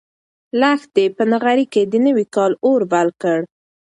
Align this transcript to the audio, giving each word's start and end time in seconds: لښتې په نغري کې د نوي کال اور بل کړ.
لښتې 0.59 1.05
په 1.15 1.23
نغري 1.31 1.65
کې 1.73 1.81
د 1.91 1.93
نوي 2.05 2.25
کال 2.35 2.51
اور 2.65 2.81
بل 2.91 3.07
کړ. 3.21 3.39